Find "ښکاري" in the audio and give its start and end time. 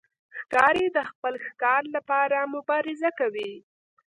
0.37-0.85